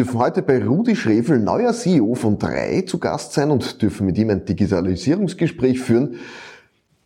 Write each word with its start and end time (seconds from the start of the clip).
dürfen 0.00 0.18
heute 0.18 0.40
bei 0.40 0.64
Rudi 0.64 0.96
Schrevel, 0.96 1.38
neuer 1.38 1.74
CEO 1.74 2.14
von 2.14 2.38
3, 2.38 2.84
zu 2.86 2.98
Gast 2.98 3.34
sein 3.34 3.50
und 3.50 3.82
dürfen 3.82 4.06
mit 4.06 4.16
ihm 4.16 4.30
ein 4.30 4.46
Digitalisierungsgespräch 4.46 5.78
führen. 5.78 6.14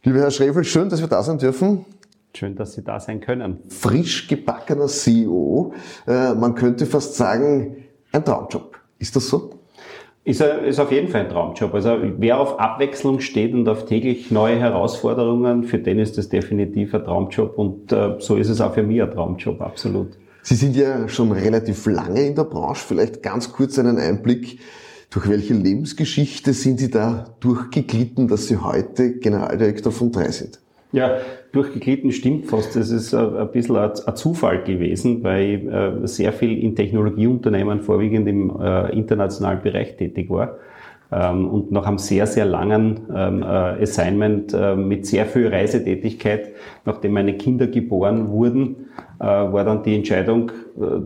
Lieber 0.05 0.21
Herr 0.21 0.31
Schrevel, 0.31 0.63
schön, 0.63 0.89
dass 0.91 1.01
wir 1.01 1.09
da 1.09 1.21
sein 1.25 1.39
dürfen. 1.39 1.85
Schön, 2.37 2.55
dass 2.55 2.75
Sie 2.75 2.85
da 2.85 3.01
sein 3.01 3.21
können. 3.21 3.59
Frisch 3.69 4.29
gebackener 4.29 4.87
CEO. 4.87 5.75
Äh, 6.07 6.35
man 6.35 6.55
könnte 6.55 6.87
fast 6.87 7.17
sagen, 7.17 7.79
ein 8.13 8.25
Traumjob. 8.25 8.79
Ist 9.01 9.17
das 9.17 9.27
so? 9.27 9.51
Ist, 10.23 10.41
ist 10.41 10.79
auf 10.79 10.93
jeden 10.93 11.09
Fall 11.09 11.23
ein 11.23 11.31
Traumjob. 11.31 11.75
Also 11.75 11.97
wer 12.19 12.39
auf 12.39 12.61
Abwechslung 12.61 13.19
steht 13.19 13.55
und 13.55 13.69
auf 13.69 13.87
täglich 13.87 14.31
neue 14.31 14.61
Herausforderungen, 14.61 15.65
für 15.65 15.81
den 15.81 15.99
ist 15.99 16.17
das 16.17 16.29
definitiv 16.29 16.95
ein 16.95 17.03
Traumjob 17.03 17.59
und 17.59 17.91
äh, 17.91 18.15
so 18.21 18.37
ist 18.37 18.51
es 18.51 18.61
auch 18.61 18.75
für 18.75 18.85
mich 18.85 19.03
ein 19.03 19.11
Traumjob, 19.11 19.61
absolut. 19.61 20.13
Sie 20.45 20.57
sind 20.57 20.77
ja 20.77 21.09
schon 21.09 21.33
relativ 21.33 21.87
lange 21.87 22.21
in 22.21 22.35
der 22.35 22.45
Branche. 22.45 22.85
Vielleicht 22.87 23.23
ganz 23.23 23.51
kurz 23.51 23.79
einen 23.79 23.97
Einblick. 23.97 24.59
Durch 25.09 25.27
welche 25.27 25.55
Lebensgeschichte 25.55 26.53
sind 26.53 26.81
Sie 26.81 26.91
da 26.91 27.35
durchgeglitten, 27.41 28.29
dass 28.29 28.47
Sie 28.47 28.59
heute 28.59 29.15
Generaldirektor 29.15 29.91
von 29.91 30.13
3 30.13 30.31
sind? 30.33 30.61
Ja, 30.93 31.17
durchgeglitten 31.53 32.13
stimmt 32.13 32.45
fast. 32.47 32.77
Das 32.77 32.91
ist 32.91 33.15
ein 33.15 33.51
bisschen 33.53 33.77
ein 33.77 34.17
Zufall 34.17 34.65
gewesen, 34.65 35.25
weil 35.25 35.45
ich 35.45 35.65
äh, 35.65 36.07
sehr 36.07 36.33
viel 36.35 36.63
in 36.63 36.77
Technologieunternehmen 36.77 37.81
vorwiegend 37.81 38.29
im 38.29 38.55
äh, 38.61 38.93
internationalen 38.93 39.63
Bereich 39.63 39.97
tätig 39.97 40.29
war. 40.29 40.59
Ähm, 41.13 41.49
und 41.49 41.71
nach 41.71 41.87
einem 41.87 41.99
sehr, 41.99 42.27
sehr 42.27 42.45
langen 42.45 43.01
ähm, 43.15 43.43
äh, 43.43 43.83
Assignment 43.83 44.53
mit 44.77 45.07
sehr 45.07 45.27
viel 45.27 45.49
Reisetätigkeit, 45.49 46.55
nachdem 46.85 47.13
meine 47.13 47.37
Kinder 47.37 47.67
geboren 47.67 48.29
wurden, 48.29 48.87
war 49.19 49.65
dann 49.65 49.83
die 49.85 49.95
Entscheidung, 49.95 50.51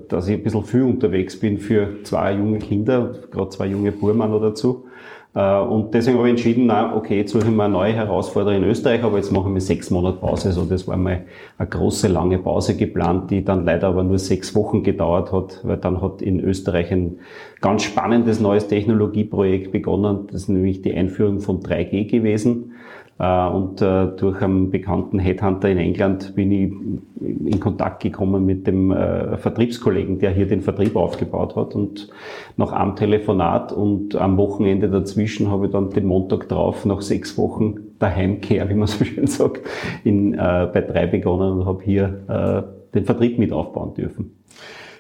dass 0.08 0.26
ich 0.28 0.34
ein 0.34 0.42
bisschen 0.42 0.64
viel 0.64 0.82
unterwegs 0.82 1.38
bin 1.38 1.58
für 1.58 2.02
zwei 2.04 2.32
junge 2.32 2.58
Kinder, 2.58 3.14
gerade 3.30 3.50
zwei 3.50 3.66
junge 3.66 3.92
Burmann 3.92 4.32
dazu. 4.40 4.86
Äh, 5.34 5.60
und 5.60 5.92
deswegen 5.94 6.18
habe 6.18 6.28
ich 6.28 6.32
entschieden, 6.32 6.66
na, 6.66 6.94
okay, 6.96 7.18
jetzt 7.18 7.32
suche 7.32 7.44
ich 7.44 7.50
mir 7.50 7.64
eine 7.64 7.72
neue 7.72 7.92
Herausforderung 7.92 8.62
in 8.62 8.68
Österreich, 8.68 9.02
aber 9.02 9.16
jetzt 9.16 9.30
mache 9.30 9.48
ich 9.48 9.54
mir 9.54 9.60
sechs 9.60 9.90
Monate 9.90 10.18
Pause. 10.18 10.48
Also 10.48 10.64
das 10.64 10.88
war 10.88 10.96
mal 10.96 11.24
eine 11.58 11.68
große, 11.68 12.08
lange 12.08 12.38
Pause 12.38 12.76
geplant, 12.76 13.30
die 13.30 13.44
dann 13.44 13.64
leider 13.64 13.88
aber 13.88 14.02
nur 14.02 14.18
sechs 14.18 14.54
Wochen 14.54 14.82
gedauert 14.82 15.32
hat, 15.32 15.60
weil 15.64 15.76
dann 15.76 16.00
hat 16.00 16.22
in 16.22 16.40
Österreich 16.40 16.90
ein 16.92 17.18
ganz 17.60 17.82
spannendes 17.82 18.40
neues 18.40 18.68
Technologieprojekt 18.68 19.72
begonnen. 19.72 20.26
Das 20.30 20.42
ist 20.42 20.48
nämlich 20.48 20.82
die 20.82 20.94
Einführung 20.94 21.40
von 21.40 21.60
3G 21.60 22.08
gewesen. 22.08 22.72
Äh, 23.18 23.48
und 23.48 23.82
äh, 23.82 24.06
durch 24.16 24.40
einen 24.42 24.70
bekannten 24.70 25.18
Headhunter 25.18 25.68
in 25.68 25.78
England 25.78 26.34
bin 26.36 26.52
ich 26.52 26.72
in 27.20 27.60
Kontakt 27.60 28.02
gekommen 28.02 28.46
mit 28.46 28.66
dem 28.66 28.92
äh, 28.92 29.36
Vertriebskollegen, 29.36 30.20
der 30.20 30.30
hier 30.30 30.46
den 30.46 30.62
Vertrieb 30.62 30.94
aufgebaut 30.94 31.56
hat. 31.56 31.74
Und 31.74 32.08
nach 32.56 32.72
einem 32.72 32.94
Telefonat 32.94 33.72
und 33.72 34.14
am 34.14 34.36
Wochenende 34.36 34.88
dazwischen 34.88 35.50
habe 35.50 35.66
ich 35.66 35.72
dann 35.72 35.90
den 35.90 36.06
Montag 36.06 36.48
drauf, 36.48 36.84
nach 36.84 37.00
sechs 37.00 37.36
Wochen 37.36 37.74
der 38.00 38.14
Heimkehr, 38.14 38.68
wie 38.68 38.74
man 38.74 38.86
so 38.86 39.04
schön 39.04 39.26
sagt, 39.26 39.62
in, 40.04 40.32
bei 40.32 40.80
drei 40.80 41.06
begonnen 41.06 41.60
und 41.60 41.66
habe 41.66 41.82
hier 41.82 42.68
den 42.94 43.04
Vertrieb 43.04 43.38
mit 43.38 43.52
aufbauen 43.52 43.94
dürfen. 43.94 44.38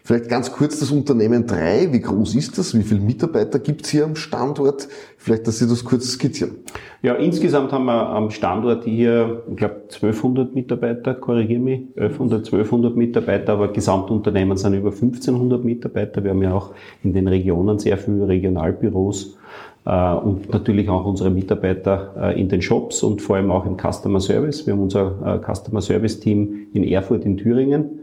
Vielleicht 0.08 0.30
ganz 0.30 0.50
kurz 0.50 0.80
das 0.80 0.90
Unternehmen 0.90 1.46
3. 1.46 1.92
Wie 1.92 2.00
groß 2.00 2.34
ist 2.34 2.56
das? 2.56 2.74
Wie 2.74 2.82
viele 2.82 3.00
Mitarbeiter 3.00 3.58
gibt 3.58 3.84
es 3.84 3.90
hier 3.90 4.06
am 4.06 4.16
Standort? 4.16 4.88
Vielleicht, 5.18 5.46
dass 5.46 5.58
Sie 5.58 5.68
das 5.68 5.84
kurz 5.84 6.08
skizzieren. 6.08 6.52
Ja, 7.02 7.12
insgesamt 7.16 7.72
haben 7.72 7.84
wir 7.84 8.08
am 8.08 8.30
Standort 8.30 8.84
hier, 8.84 9.42
ich 9.50 9.56
glaube, 9.56 9.82
1200 9.92 10.54
Mitarbeiter, 10.54 11.12
korrigiere 11.12 11.60
mich, 11.60 11.80
1100, 11.96 12.46
1200 12.46 12.96
Mitarbeiter, 12.96 13.52
aber 13.52 13.68
Gesamtunternehmen 13.68 14.56
sind 14.56 14.72
über 14.72 14.92
1500 14.92 15.62
Mitarbeiter. 15.62 16.24
Wir 16.24 16.30
haben 16.30 16.42
ja 16.42 16.54
auch 16.54 16.70
in 17.04 17.12
den 17.12 17.28
Regionen 17.28 17.78
sehr 17.78 17.98
viele 17.98 18.26
Regionalbüros 18.26 19.36
äh, 19.84 20.14
und 20.14 20.50
natürlich 20.50 20.88
auch 20.88 21.04
unsere 21.04 21.28
Mitarbeiter 21.28 22.14
äh, 22.18 22.40
in 22.40 22.48
den 22.48 22.62
Shops 22.62 23.02
und 23.02 23.20
vor 23.20 23.36
allem 23.36 23.50
auch 23.50 23.66
im 23.66 23.76
Customer 23.76 24.20
Service. 24.20 24.66
Wir 24.66 24.72
haben 24.72 24.80
unser 24.80 25.42
äh, 25.44 25.54
Customer 25.54 25.82
Service 25.82 26.18
Team 26.18 26.68
in 26.72 26.82
Erfurt 26.82 27.26
in 27.26 27.36
Thüringen 27.36 27.98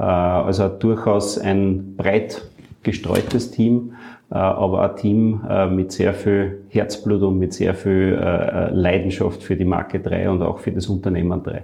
also 0.00 0.68
durchaus 0.68 1.38
ein 1.38 1.96
breit 1.96 2.42
gestreutes 2.82 3.50
Team, 3.50 3.94
äh, 4.30 4.34
aber 4.34 4.90
ein 4.90 4.96
Team 4.96 5.40
äh, 5.48 5.66
mit 5.66 5.92
sehr 5.92 6.14
viel 6.14 6.64
Herzblut 6.68 7.22
und 7.22 7.38
mit 7.38 7.52
sehr 7.52 7.74
viel 7.74 8.18
Leidenschaft 8.72 9.42
für 9.42 9.56
die 9.56 9.64
Marke 9.64 10.00
3 10.00 10.30
und 10.30 10.42
auch 10.42 10.58
für 10.58 10.72
das 10.72 10.86
Unternehmen 10.86 11.42
3. 11.42 11.62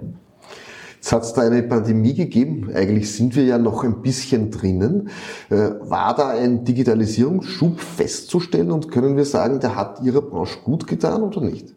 Jetzt 0.95 1.13
hat 1.13 1.23
es 1.23 1.33
da 1.33 1.43
eine 1.43 1.63
Pandemie 1.63 2.13
gegeben. 2.13 2.71
Eigentlich 2.75 3.13
sind 3.13 3.33
wir 3.33 3.45
ja 3.45 3.57
noch 3.57 3.85
ein 3.85 4.01
bisschen 4.01 4.51
drinnen. 4.51 5.09
War 5.49 6.13
da 6.13 6.31
ein 6.31 6.65
Digitalisierungsschub 6.65 7.79
festzustellen 7.79 8.69
und 8.69 8.91
können 8.91 9.15
wir 9.15 9.23
sagen, 9.23 9.61
der 9.61 9.77
hat 9.77 10.01
Ihrer 10.03 10.21
Branche 10.21 10.59
gut 10.65 10.87
getan 10.87 11.23
oder 11.23 11.39
nicht? 11.39 11.73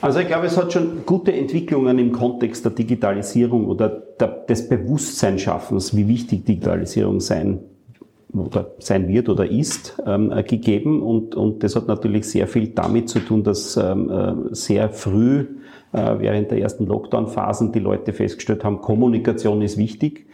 Also 0.00 0.20
ich 0.20 0.28
glaube, 0.28 0.46
es 0.46 0.56
hat 0.56 0.72
schon 0.72 1.04
gute 1.04 1.32
Entwicklungen 1.32 1.98
im 1.98 2.12
Kontext 2.12 2.64
der 2.64 2.72
Digitalisierung 2.72 3.66
oder 3.66 3.88
der, 3.88 4.28
des 4.48 4.68
Bewusstseinsschaffens, 4.68 5.96
wie 5.96 6.06
wichtig 6.06 6.44
Digitalisierung 6.44 7.20
sein 7.20 7.60
oder 8.32 8.72
sein 8.78 9.08
wird 9.08 9.28
oder 9.28 9.50
ist, 9.50 10.00
ähm, 10.06 10.32
gegeben. 10.46 11.02
Und, 11.02 11.34
und 11.34 11.62
das 11.64 11.74
hat 11.74 11.88
natürlich 11.88 12.28
sehr 12.28 12.46
viel 12.46 12.68
damit 12.68 13.08
zu 13.08 13.20
tun, 13.20 13.42
dass 13.42 13.76
ähm, 13.76 14.10
äh, 14.10 14.54
sehr 14.54 14.90
früh 14.90 15.46
äh, 15.92 16.18
während 16.18 16.50
der 16.50 16.60
ersten 16.60 16.86
Lockdown-Phasen 16.86 17.72
die 17.72 17.78
Leute 17.80 18.12
festgestellt 18.12 18.62
haben, 18.64 18.82
Kommunikation 18.82 19.62
ist 19.62 19.78
wichtig. 19.78 20.26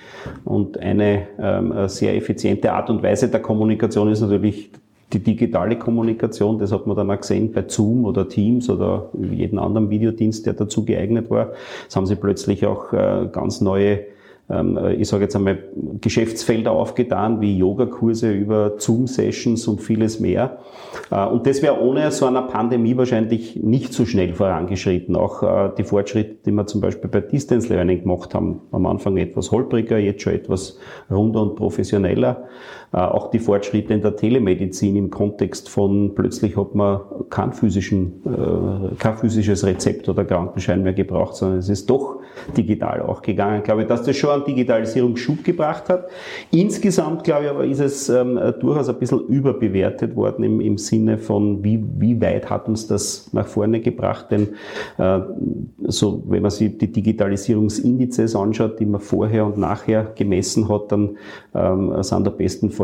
Und 0.45 0.79
eine 0.79 1.29
ähm, 1.39 1.89
sehr 1.89 2.17
effiziente 2.17 2.73
Art 2.73 2.91
und 2.91 3.03
Weise 3.03 3.29
der 3.29 3.41
Kommunikation 3.41 4.11
ist 4.11 4.21
natürlich 4.21 4.73
die 5.13 5.21
digitale 5.21 5.79
Kommunikation, 5.79 6.59
das 6.59 6.73
hat 6.73 6.87
man 6.87 6.97
dann 6.97 7.11
auch 7.11 7.21
gesehen 7.21 7.53
bei 7.53 7.65
Zoom 7.67 8.05
oder 8.05 8.29
Teams 8.29 8.69
oder 8.69 9.11
jeden 9.21 9.59
anderen 9.59 9.91
Videodienst, 9.91 10.47
der 10.47 10.55
dazu 10.55 10.85
geeignet 10.85 11.31
war. 11.31 11.51
Das 11.87 11.97
haben 11.97 12.07
sie 12.07 12.17
plötzlich 12.17 12.67
auch 12.67 12.93
äh, 12.93 13.29
ganz 13.31 13.61
neue 13.61 14.07
ähm, 14.51 14.79
ich 14.99 15.09
sage 15.09 15.25
jetzt 15.25 15.37
einmal, 15.37 15.59
Geschäftsfelder 16.01 16.73
aufgetan, 16.73 17.41
wie 17.41 17.57
Yogakurse 17.57 18.31
über 18.31 18.75
Zoom-Sessions 18.79 19.67
und 19.69 19.81
vieles 19.81 20.21
mehr. 20.21 20.59
Äh, 21.11 21.27
und 21.27 21.47
das 21.47 21.63
wäre 21.63 21.81
ohne 21.81 22.11
so 22.11 22.27
einer 22.27 22.43
Pandemie 22.43 22.97
wahrscheinlich 22.97 23.57
nicht 23.57 23.93
so 23.93 24.05
schnell 24.05 24.35
vorangeschritten. 24.35 25.17
Auch 25.17 25.43
äh, 25.43 25.71
die 25.79 25.85
Fortschritte, 25.85 26.37
die 26.47 26.53
wir 26.53 26.67
zum 26.67 26.81
Beispiel 26.81 27.09
bei 27.09 27.21
Distance 27.21 27.73
Learning 27.73 28.03
gemacht 28.03 28.35
haben, 28.35 28.61
am 28.71 28.87
Anfang 28.87 29.17
etwas 29.17 29.51
holpriger, 29.51 29.99
jetzt 29.99 30.23
schon 30.23 30.35
etwas 30.35 30.79
runder 31.11 31.43
und 31.43 31.57
professioneller. 31.57 32.45
Äh, 32.95 32.99
auch 32.99 33.31
die 33.31 33.41
Fortschritte 33.41 33.93
in 33.93 34.03
der 34.03 34.15
Telemedizin 34.15 34.95
im 34.95 35.11
Kontext 35.11 35.69
von 35.69 36.15
plötzlich 36.15 36.57
hat 36.57 36.77
man 36.77 37.01
kein, 37.29 37.53
physischen, 37.53 38.23
äh, 38.25 38.95
kein 39.01 39.17
physisches 39.17 39.67
Rezept 39.67 40.09
oder 40.09 40.25
Krankenschein 40.25 40.85
mehr 40.85 40.93
gebraucht, 40.93 41.35
sondern 41.35 41.59
es 41.59 41.69
ist 41.69 41.91
doch 41.91 42.21
digital 42.57 43.03
auch 43.03 43.21
gegangen. 43.23 43.59
Ich 43.59 43.65
glaube, 43.65 43.85
dass 43.85 44.05
das 44.05 44.17
schon 44.17 44.31
einen 44.31 44.45
Digitalisierungsschub 44.45 45.43
gebracht 45.43 45.89
hat. 45.89 46.09
Insgesamt, 46.53 47.25
glaube 47.25 47.45
ich, 47.45 47.51
aber 47.51 47.65
ist 47.65 47.81
es 47.81 48.09
ähm, 48.09 48.39
durchaus 48.61 48.89
ein 48.89 48.99
bisschen 48.99 49.27
überbewertet 49.27 50.15
worden 50.15 50.45
im, 50.45 50.61
im 50.61 50.79
Sinne 50.79 51.19
von, 51.19 51.65
wie, 51.65 51.83
wie 51.99 52.21
weit 52.21 52.49
hat 52.49 52.69
uns 52.69 52.87
das 52.87 53.33
nach 53.33 53.47
vorne 53.47 53.81
gebracht? 53.81 54.27
Denn 54.31 54.51
äh, 54.99 55.21
so, 55.87 56.23
wenn 56.29 56.43
man 56.43 56.51
sich 56.53 56.79
die 56.79 56.93
Digitalisierungsindizes 56.93 58.37
anschaut, 58.37 58.79
die 58.79 58.87
man 58.87 59.01
vorher 59.01 59.47
und 59.47 59.59
nachher 59.59 60.13
gemessen 60.15 60.69
hat, 60.69 60.93
dann 60.93 61.17
ähm, 61.55 62.03
sind 62.03 62.25
da 62.25 62.31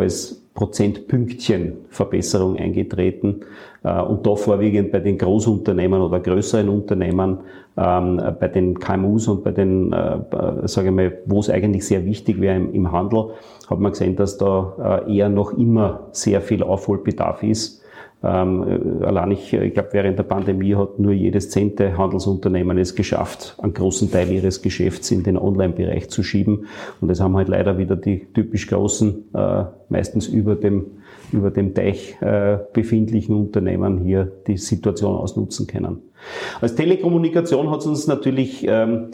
bestenfalls 0.00 0.40
Prozentpünktchen 0.52 1.72
Verbesserung 1.88 2.56
eingetreten. 2.56 3.42
Äh, 3.84 4.02
und 4.02 4.26
da 4.26 4.34
vorwiegend 4.34 4.92
bei 4.92 4.98
den 4.98 5.16
Großunternehmen 5.16 6.02
oder 6.02 6.20
größeren 6.20 6.68
Unternehmen, 6.68 7.38
ähm, 7.76 8.20
bei 8.38 8.48
den 8.48 8.78
KMUs 8.78 9.28
und 9.28 9.44
bei 9.44 9.52
den, 9.52 9.92
äh, 9.92 10.18
sage 10.64 10.88
ich 10.88 10.94
mal, 10.94 11.18
wo 11.26 11.38
es 11.38 11.48
eigentlich 11.48 11.86
sehr 11.86 12.04
wichtig 12.04 12.40
wäre 12.40 12.56
im, 12.56 12.92
Handel, 12.92 13.30
hat 13.70 13.78
man 13.78 13.92
gesehen, 13.92 14.16
dass 14.16 14.36
da 14.38 15.04
äh, 15.06 15.16
eher 15.16 15.28
noch 15.28 15.56
immer 15.56 16.08
sehr 16.12 16.40
viel 16.40 16.62
Aufholbedarf 16.62 17.42
ist 17.42 17.82
ähm, 18.22 19.02
allein 19.02 19.30
ich, 19.30 19.52
ich 19.52 19.72
glaube, 19.72 19.88
während 19.92 20.18
der 20.18 20.24
Pandemie 20.24 20.74
hat 20.74 20.98
nur 20.98 21.12
jedes 21.12 21.48
zehnte 21.48 21.96
Handelsunternehmen 21.96 22.76
es 22.76 22.94
geschafft, 22.94 23.56
einen 23.62 23.72
großen 23.72 24.10
Teil 24.10 24.30
ihres 24.30 24.60
Geschäfts 24.60 25.10
in 25.10 25.22
den 25.22 25.38
Online-Bereich 25.38 26.10
zu 26.10 26.22
schieben. 26.22 26.66
Und 27.00 27.08
das 27.08 27.20
haben 27.20 27.36
halt 27.36 27.48
leider 27.48 27.78
wieder 27.78 27.96
die 27.96 28.26
typisch 28.34 28.66
großen, 28.66 29.34
äh, 29.34 29.64
meistens 29.88 30.28
über 30.28 30.54
dem, 30.54 30.86
über 31.32 31.50
dem 31.50 31.74
Teich 31.74 32.20
äh, 32.20 32.58
befindlichen 32.74 33.34
Unternehmen 33.34 34.04
hier 34.04 34.30
die 34.46 34.58
Situation 34.58 35.16
ausnutzen 35.16 35.66
können. 35.66 36.02
Als 36.60 36.74
Telekommunikation 36.74 37.70
hat 37.70 37.80
es 37.80 37.86
uns 37.86 38.06
natürlich 38.06 38.66
ähm, 38.68 39.12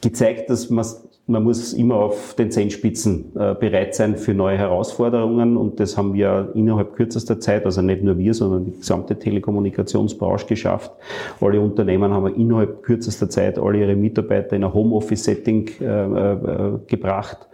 gezeigt, 0.00 0.50
dass 0.50 0.68
man 0.68 0.84
man 1.32 1.42
muss 1.42 1.72
immer 1.72 1.96
auf 1.96 2.34
den 2.34 2.50
Zehenspitzen 2.50 3.32
äh, 3.34 3.54
bereit 3.54 3.94
sein 3.94 4.16
für 4.16 4.34
neue 4.34 4.58
Herausforderungen 4.58 5.56
und 5.56 5.80
das 5.80 5.96
haben 5.96 6.14
wir 6.14 6.50
innerhalb 6.54 6.94
kürzester 6.94 7.40
Zeit, 7.40 7.64
also 7.64 7.82
nicht 7.82 8.02
nur 8.02 8.18
wir, 8.18 8.34
sondern 8.34 8.66
die 8.66 8.78
gesamte 8.78 9.18
Telekommunikationsbranche 9.18 10.46
geschafft. 10.46 10.92
Alle 11.40 11.60
Unternehmen 11.60 12.12
haben 12.12 12.34
innerhalb 12.34 12.82
kürzester 12.82 13.28
Zeit 13.28 13.58
alle 13.58 13.78
ihre 13.78 13.96
Mitarbeiter 13.96 14.54
in 14.54 14.64
ein 14.64 14.72
Homeoffice-Setting 14.72 15.70
äh, 15.80 15.84
äh, 15.84 16.78
gebracht. 16.86 17.48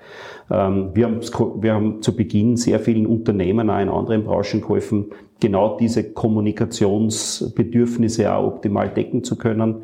Ähm, 0.50 0.90
wir, 0.94 1.05
haben, 1.06 1.20
wir 1.62 1.75
haben 1.75 2.02
zu 2.02 2.16
Beginn 2.16 2.56
sehr 2.56 2.81
vielen 2.81 3.06
Unternehmen 3.06 3.70
auch 3.70 3.78
in 3.78 3.88
anderen 3.88 4.25
Branchen 4.25 4.60
geholfen, 4.60 5.12
genau 5.40 5.76
diese 5.78 6.12
Kommunikationsbedürfnisse 6.12 8.34
auch 8.34 8.46
optimal 8.46 8.88
decken 8.88 9.22
zu 9.25 9.37
können. 9.37 9.82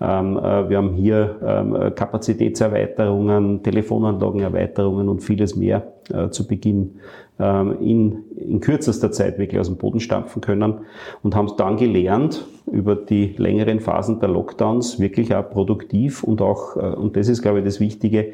Ähm, 0.00 0.36
äh, 0.36 0.68
wir 0.68 0.78
haben 0.78 0.94
hier 0.94 1.36
ähm, 1.44 1.94
Kapazitätserweiterungen, 1.94 3.62
Telefonanlagenerweiterungen 3.62 5.08
und 5.08 5.22
vieles 5.22 5.54
mehr 5.56 5.92
äh, 6.12 6.30
zu 6.30 6.46
Beginn 6.46 6.98
in, 7.38 8.24
in 8.34 8.60
kürzester 8.60 9.12
Zeit 9.12 9.38
wirklich 9.38 9.60
aus 9.60 9.66
dem 9.66 9.76
Boden 9.76 10.00
stampfen 10.00 10.40
können 10.40 10.86
und 11.22 11.34
haben 11.34 11.52
dann 11.58 11.76
gelernt, 11.76 12.46
über 12.70 12.96
die 12.96 13.34
längeren 13.36 13.80
Phasen 13.80 14.20
der 14.20 14.28
Lockdowns 14.28 14.98
wirklich 14.98 15.34
auch 15.34 15.48
produktiv 15.48 16.24
und 16.24 16.42
auch, 16.42 16.76
äh, 16.76 16.80
und 16.80 17.16
das 17.16 17.28
ist, 17.28 17.42
glaube 17.42 17.58
ich, 17.58 17.64
das 17.64 17.80
Wichtige, 17.80 18.32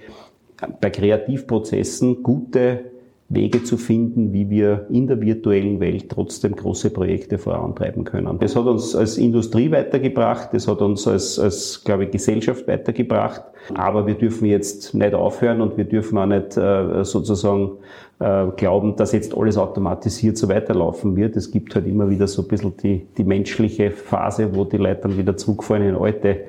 bei 0.81 0.91
Kreativprozessen 0.91 2.23
gute 2.23 2.93
Wege 3.35 3.65
zu 3.65 3.79
finden, 3.79 4.33
wie 4.33 4.51
wir 4.51 4.87
in 4.91 5.07
der 5.07 5.21
virtuellen 5.21 5.81
Welt 5.81 6.11
trotzdem 6.11 6.55
große 6.55 6.91
Projekte 6.91 7.39
vorantreiben 7.39 8.05
können. 8.05 8.39
Das 8.39 8.57
hat 8.57 8.67
uns 8.67 8.95
als 8.95 9.17
Industrie 9.17 9.71
weitergebracht, 9.71 10.51
das 10.53 10.69
hat 10.69 10.83
uns 10.83 11.07
als, 11.07 11.39
als 11.39 11.83
glaube 11.85 12.05
ich, 12.05 12.11
Gesellschaft 12.11 12.69
weitergebracht. 12.69 13.43
Aber 13.75 14.07
wir 14.07 14.15
dürfen 14.15 14.47
jetzt 14.47 14.93
nicht 14.93 15.15
aufhören 15.15 15.61
und 15.61 15.77
wir 15.77 15.85
dürfen 15.85 16.19
auch 16.19 16.27
nicht 16.27 16.57
äh, 16.57 17.05
sozusagen 17.05 17.73
äh, 18.19 18.47
glauben, 18.57 18.97
dass 18.97 19.13
jetzt 19.13 19.37
alles 19.37 19.57
automatisiert 19.57 20.37
so 20.37 20.49
weiterlaufen 20.49 21.17
wird. 21.17 21.37
Es 21.37 21.51
gibt 21.51 21.75
halt 21.75 21.87
immer 21.87 22.11
wieder 22.11 22.27
so 22.27 22.43
ein 22.43 22.49
bisschen 22.49 22.77
die, 22.77 23.07
die 23.17 23.25
menschliche 23.25 23.93
Phase, 23.93 24.55
wo 24.55 24.65
die 24.65 24.77
Leute 24.77 25.03
dann 25.03 25.17
wieder 25.17 25.37
zurückfallen 25.37 25.89
in 25.89 25.97
alte, 25.97 26.41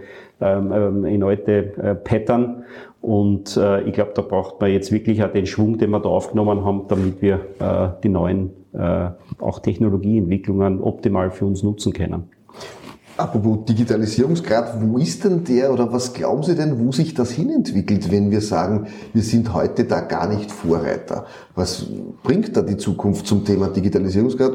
ähm, 0.42 0.72
ähm 0.74 1.06
in 1.06 1.24
alte 1.24 1.78
äh, 1.78 1.96
Pattern. 1.96 2.64
Und 3.04 3.58
äh, 3.58 3.82
ich 3.82 3.92
glaube, 3.92 4.14
da 4.16 4.22
braucht 4.22 4.62
man 4.62 4.72
jetzt 4.72 4.94
wirklich 4.94 5.22
auch 5.26 5.32
den 5.34 5.46
Schwung, 5.46 5.78
den 5.78 5.90
wir 5.90 6.00
da 6.00 6.08
aufgenommen 6.08 6.64
haben, 6.64 6.86
damit 6.88 7.22
wir 7.22 7.36
äh, 7.60 7.90
die 8.02 8.08
neuen 8.08 8.52
äh, 8.72 9.10
auch 9.40 9.60
Technologieentwicklungen 9.60 10.82
optimal 10.82 11.30
für 11.30 11.46
uns 11.46 11.64
nutzen 11.64 11.92
können. 11.92 12.30
Apropos 13.18 13.66
Digitalisierungsgrad, 13.66 14.82
wo 14.82 14.98
ist 14.98 15.26
denn 15.26 15.44
der 15.44 15.74
oder 15.74 15.92
was 15.92 16.14
glauben 16.14 16.44
Sie 16.44 16.56
denn, 16.56 16.80
wo 16.80 16.94
sich 16.94 17.14
das 17.14 17.32
hinentwickelt, 17.32 18.10
wenn 18.10 18.32
wir 18.32 18.40
sagen, 18.40 18.88
wir 19.12 19.22
sind 19.22 19.54
heute 19.54 19.84
da 19.84 20.00
gar 20.00 20.30
nicht 20.30 20.50
Vorreiter? 20.50 21.26
Was 21.56 21.86
bringt 22.24 22.56
da 22.56 22.62
die 22.62 22.78
Zukunft 22.78 23.28
zum 23.28 23.44
Thema 23.44 23.68
Digitalisierungsgrad? 23.68 24.54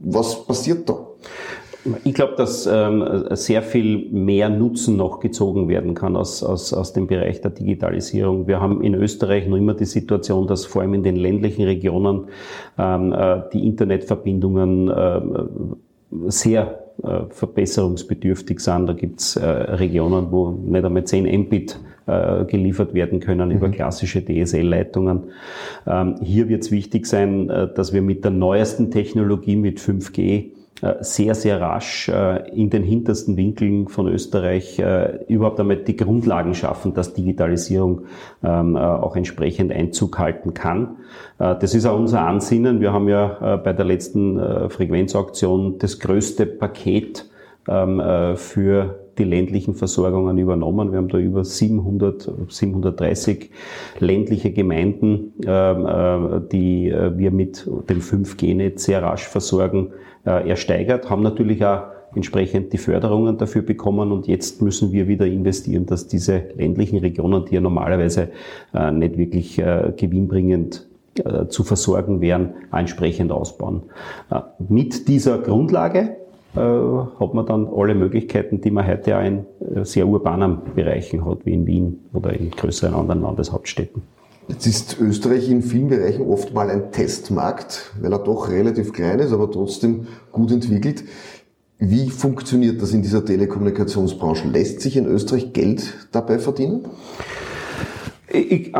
Was 0.00 0.44
passiert 0.44 0.88
da? 0.88 1.06
Ich 2.04 2.14
glaube, 2.14 2.34
dass 2.36 2.66
ähm, 2.66 3.24
sehr 3.30 3.62
viel 3.62 4.08
mehr 4.10 4.48
Nutzen 4.48 4.96
noch 4.96 5.20
gezogen 5.20 5.68
werden 5.68 5.94
kann 5.94 6.16
aus, 6.16 6.42
aus, 6.42 6.72
aus 6.72 6.92
dem 6.92 7.06
Bereich 7.06 7.40
der 7.42 7.50
Digitalisierung. 7.50 8.46
Wir 8.46 8.60
haben 8.60 8.82
in 8.82 8.94
Österreich 8.94 9.46
noch 9.46 9.56
immer 9.56 9.74
die 9.74 9.84
Situation, 9.84 10.46
dass 10.46 10.64
vor 10.64 10.82
allem 10.82 10.94
in 10.94 11.02
den 11.02 11.16
ländlichen 11.16 11.64
Regionen 11.64 12.24
ähm, 12.78 13.12
äh, 13.12 13.42
die 13.52 13.66
Internetverbindungen 13.66 14.88
äh, 14.88 15.20
sehr 16.28 16.84
äh, 17.02 17.20
verbesserungsbedürftig 17.28 18.60
sind. 18.60 18.86
Da 18.86 18.92
gibt's 18.92 19.36
äh, 19.36 19.46
Regionen, 19.46 20.30
wo 20.30 20.50
nicht 20.52 20.84
einmal 20.84 21.04
10 21.04 21.24
Mbit 21.42 21.78
äh, 22.06 22.44
geliefert 22.44 22.94
werden 22.94 23.20
können 23.20 23.50
über 23.50 23.68
mhm. 23.68 23.72
klassische 23.72 24.24
DSL-Leitungen. 24.24 25.24
Ähm, 25.86 26.16
hier 26.22 26.48
wird 26.48 26.62
es 26.62 26.70
wichtig 26.70 27.06
sein, 27.06 27.50
äh, 27.50 27.68
dass 27.74 27.92
wir 27.92 28.02
mit 28.02 28.24
der 28.24 28.30
neuesten 28.30 28.90
Technologie, 28.90 29.56
mit 29.56 29.80
5G, 29.80 30.20
äh, 30.20 30.50
sehr, 31.00 31.34
sehr 31.34 31.60
rasch 31.60 32.08
äh, 32.08 32.48
in 32.50 32.70
den 32.70 32.82
hintersten 32.82 33.36
Winkeln 33.36 33.88
von 33.88 34.08
Österreich 34.08 34.78
äh, 34.78 35.24
überhaupt 35.28 35.60
einmal 35.60 35.76
die 35.76 35.96
Grundlagen 35.96 36.54
schaffen, 36.54 36.94
dass 36.94 37.14
Digitalisierung 37.14 38.02
ähm, 38.42 38.76
auch 38.76 39.16
entsprechend 39.16 39.72
Einzug 39.72 40.18
halten 40.18 40.54
kann. 40.54 40.96
Das 41.38 41.74
ist 41.74 41.86
auch 41.86 41.98
unser 41.98 42.26
Ansinnen. 42.26 42.80
Wir 42.80 42.92
haben 42.92 43.08
ja 43.08 43.56
bei 43.62 43.72
der 43.72 43.84
letzten 43.84 44.38
Frequenzauktion 44.70 45.78
das 45.78 45.98
größte 45.98 46.46
Paket 46.46 47.28
ähm, 47.68 48.02
für 48.36 49.03
die 49.18 49.24
ländlichen 49.24 49.74
Versorgungen 49.74 50.38
übernommen. 50.38 50.92
Wir 50.92 50.98
haben 50.98 51.08
da 51.08 51.18
über 51.18 51.44
700, 51.44 52.30
730 52.48 53.50
ländliche 54.00 54.52
Gemeinden, 54.52 55.34
ähm, 55.46 56.48
die 56.50 56.94
wir 57.16 57.30
mit 57.30 57.66
dem 57.88 58.00
5G-Netz 58.00 58.84
sehr 58.84 59.02
rasch 59.02 59.26
versorgen 59.26 59.92
äh, 60.26 60.48
ersteigert, 60.48 61.10
haben 61.10 61.22
natürlich 61.22 61.64
auch 61.66 61.82
entsprechend 62.14 62.72
die 62.72 62.78
Förderungen 62.78 63.36
dafür 63.36 63.60
bekommen 63.60 64.10
und 64.10 64.26
jetzt 64.26 64.62
müssen 64.62 64.90
wir 64.92 65.06
wieder 65.06 65.26
investieren, 65.26 65.84
dass 65.84 66.06
diese 66.06 66.44
ländlichen 66.56 66.98
Regionen, 66.98 67.44
die 67.44 67.56
ja 67.56 67.60
normalerweise 67.60 68.30
äh, 68.72 68.90
nicht 68.90 69.18
wirklich 69.18 69.58
äh, 69.58 69.92
gewinnbringend 69.96 70.88
zu 71.48 71.62
versorgen 71.62 72.20
wären, 72.20 72.54
entsprechend 72.72 73.30
ausbauen. 73.30 73.84
Mit 74.58 75.06
dieser 75.06 75.38
Grundlage 75.38 76.16
hat 76.54 77.34
man 77.34 77.46
dann 77.46 77.66
alle 77.66 77.94
Möglichkeiten, 77.94 78.60
die 78.60 78.70
man 78.70 78.86
heute 78.86 79.18
auch 79.18 79.24
in 79.24 79.44
sehr 79.84 80.06
urbanen 80.06 80.58
Bereichen 80.74 81.24
hat, 81.24 81.44
wie 81.44 81.54
in 81.54 81.66
Wien 81.66 82.00
oder 82.12 82.32
in 82.32 82.50
größeren 82.50 82.94
anderen 82.94 83.22
Landeshauptstädten. 83.22 84.02
Jetzt 84.48 84.66
ist 84.66 85.00
Österreich 85.00 85.50
in 85.50 85.62
vielen 85.62 85.88
Bereichen 85.88 86.26
oft 86.26 86.52
mal 86.52 86.68
ein 86.68 86.92
Testmarkt, 86.92 87.94
weil 88.00 88.12
er 88.12 88.18
doch 88.18 88.50
relativ 88.50 88.92
klein 88.92 89.18
ist, 89.18 89.32
aber 89.32 89.50
trotzdem 89.50 90.06
gut 90.32 90.52
entwickelt. 90.52 91.04
Wie 91.78 92.10
funktioniert 92.10 92.80
das 92.80 92.92
in 92.92 93.02
dieser 93.02 93.24
Telekommunikationsbranche? 93.24 94.46
Lässt 94.48 94.80
sich 94.80 94.96
in 94.96 95.06
Österreich 95.06 95.52
Geld 95.54 96.08
dabei 96.12 96.38
verdienen? 96.38 96.86
Ich, 98.34 98.72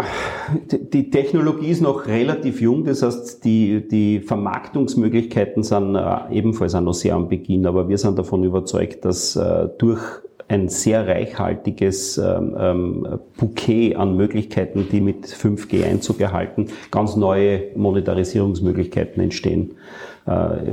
die 0.92 1.10
Technologie 1.10 1.68
ist 1.68 1.80
noch 1.80 2.06
relativ 2.06 2.60
jung, 2.60 2.84
das 2.84 3.02
heißt, 3.02 3.44
die, 3.44 3.86
die 3.86 4.18
Vermarktungsmöglichkeiten 4.18 5.62
sind 5.62 5.94
äh, 5.94 6.32
ebenfalls 6.32 6.74
auch 6.74 6.80
noch 6.80 6.94
sehr 6.94 7.14
am 7.14 7.28
Beginn, 7.28 7.64
aber 7.64 7.88
wir 7.88 7.96
sind 7.98 8.18
davon 8.18 8.42
überzeugt, 8.42 9.04
dass 9.04 9.36
äh, 9.36 9.68
durch 9.78 10.00
ein 10.48 10.68
sehr 10.68 11.06
reichhaltiges 11.06 12.18
ähm, 12.18 12.54
ähm, 12.58 13.18
Bouquet 13.36 13.96
an 13.96 14.16
Möglichkeiten, 14.16 14.88
die 14.90 15.00
mit 15.00 15.26
5G 15.26 15.84
Einzug 15.84 16.20
erhalten, 16.20 16.66
ganz 16.90 17.16
neue 17.16 17.74
Monetarisierungsmöglichkeiten 17.76 19.22
entstehen. 19.22 19.76
Äh, 20.26 20.72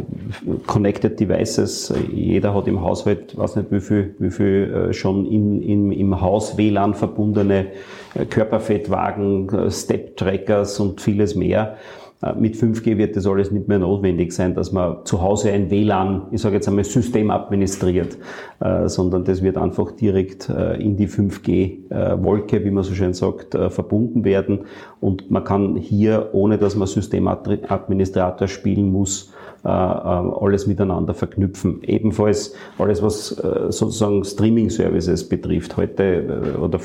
connected 0.66 1.20
Devices, 1.20 1.94
jeder 2.12 2.54
hat 2.54 2.68
im 2.68 2.82
Haushalt, 2.82 3.38
weiß 3.38 3.58
nicht 3.58 3.72
wie 3.72 3.82
viel, 3.82 4.16
wie 4.20 4.32
viel 4.32 4.90
äh, 4.90 4.94
schon 4.94 5.26
in, 5.26 5.62
in, 5.62 5.92
im 5.92 6.22
Haus 6.22 6.58
WLAN 6.58 6.94
verbundene 6.94 7.68
äh, 8.14 8.26
Körperfettwagen, 8.26 9.50
äh, 9.50 9.72
Step-Trackers 9.72 10.80
und 10.80 11.02
vieles 11.02 11.36
mehr. 11.36 11.78
Äh, 12.22 12.34
mit 12.36 12.56
5G 12.56 12.98
wird 12.98 13.16
das 13.16 13.26
alles 13.26 13.52
nicht 13.52 13.68
mehr 13.68 13.80
notwendig 13.80 14.32
sein, 14.32 14.54
dass 14.54 14.72
man 14.72 15.06
zu 15.06 15.22
Hause 15.22 15.52
ein 15.52 15.70
WLAN, 15.70 16.28
ich 16.32 16.42
sage 16.42 16.56
jetzt 16.56 16.68
einmal 16.68 16.84
System 16.84 17.32
administriert, 17.32 18.18
äh, 18.60 18.88
sondern 18.88 19.24
das 19.24 19.42
wird 19.42 19.58
einfach 19.58 19.92
direkt 19.92 20.50
äh, 20.50 20.76
in 20.82 20.98
die 20.98 21.08
5G-Wolke, 21.08 22.64
wie 22.64 22.72
man 22.72 22.84
so 22.84 22.94
schön 22.94 23.14
sagt, 23.14 23.56
verbunden 23.70 24.24
werden. 24.24 24.62
Und 25.00 25.32
man 25.32 25.44
kann 25.44 25.76
hier, 25.76 26.30
ohne 26.34 26.58
dass 26.58 26.76
man 26.76 26.88
Systemadministrator 26.88 28.48
spielen 28.48 28.92
muss, 28.92 29.32
alles 29.64 30.68
miteinander 30.68 31.14
verknüpfen. 31.14 31.84
Ebenfalls 31.84 32.56
alles, 32.78 33.02
was 33.02 33.32
äh, 33.32 33.72
sozusagen 33.72 34.24
Streaming-Services 34.24 35.30
betrifft. 35.30 35.78
Heute 35.78 36.58
oder 36.60 36.80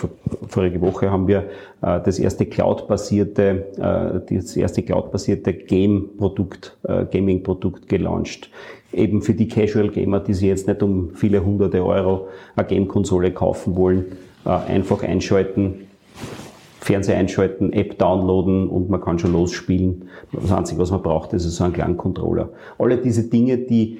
vorige 0.48 0.80
Woche 0.80 1.10
haben 1.10 1.26
wir 1.26 1.44
das 1.80 2.18
erste 2.18 2.46
Cloud-basierte, 2.46 4.24
das 4.28 4.56
erste 4.56 4.82
Cloud-basierte 4.82 5.52
Game-Produkt, 5.52 6.76
Gaming-Produkt 7.10 7.88
gelauncht 7.88 8.50
eben 8.92 9.22
für 9.22 9.34
die 9.34 9.48
Casual 9.48 9.88
Gamer, 9.90 10.20
die 10.20 10.34
sich 10.34 10.48
jetzt 10.48 10.66
nicht 10.66 10.82
um 10.82 11.10
viele 11.14 11.44
hunderte 11.44 11.84
Euro 11.84 12.28
eine 12.56 12.66
Game-Konsole 12.66 13.30
kaufen 13.32 13.76
wollen, 13.76 14.06
einfach 14.44 15.02
einschalten, 15.02 15.85
Fernseher 16.86 17.18
einschalten, 17.18 17.72
App 17.72 17.98
downloaden 17.98 18.68
und 18.68 18.88
man 18.88 19.00
kann 19.00 19.18
schon 19.18 19.32
losspielen. 19.32 20.04
Das 20.32 20.52
Einzige, 20.52 20.80
was 20.80 20.92
man 20.92 21.02
braucht, 21.02 21.32
ist 21.32 21.42
so 21.42 21.64
ein 21.64 21.72
kleinen 21.72 21.96
Controller. 21.96 22.50
Alle 22.78 22.98
diese 22.98 23.24
Dinge, 23.24 23.58
die 23.58 23.98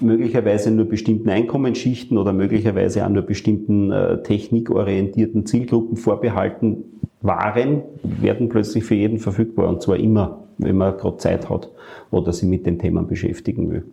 möglicherweise 0.00 0.72
nur 0.72 0.86
bestimmten 0.86 1.30
Einkommensschichten 1.30 2.18
oder 2.18 2.32
möglicherweise 2.32 3.04
auch 3.04 3.10
nur 3.10 3.22
bestimmten 3.22 3.92
äh, 3.92 4.22
technikorientierten 4.24 5.46
Zielgruppen 5.46 5.96
vorbehalten 5.96 6.82
waren, 7.22 7.82
werden 8.02 8.48
plötzlich 8.48 8.82
für 8.82 8.96
jeden 8.96 9.18
verfügbar 9.18 9.68
und 9.68 9.80
zwar 9.80 9.96
immer, 9.96 10.42
wenn 10.58 10.76
man 10.76 10.96
gerade 10.96 11.18
Zeit 11.18 11.48
hat 11.48 11.70
oder 12.10 12.32
sich 12.32 12.48
mit 12.48 12.66
den 12.66 12.80
Themen 12.80 13.06
beschäftigen 13.06 13.70
will. 13.70 13.84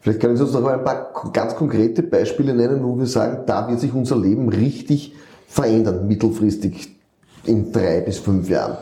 Vielleicht 0.00 0.20
können 0.20 0.36
Sie 0.36 0.42
uns 0.42 0.54
noch 0.54 0.62
mal 0.62 0.78
ein 0.78 0.84
paar 0.84 1.12
ganz 1.34 1.54
konkrete 1.54 2.02
Beispiele 2.02 2.54
nennen, 2.54 2.82
wo 2.82 2.98
wir 2.98 3.06
sagen, 3.06 3.42
da 3.46 3.68
wird 3.68 3.80
sich 3.80 3.92
unser 3.92 4.16
Leben 4.16 4.48
richtig 4.48 5.12
verändern, 5.46 6.08
mittelfristig 6.08 7.01
in 7.46 7.72
drei 7.72 8.00
bis 8.00 8.18
fünf 8.18 8.48
Jahren. 8.48 8.78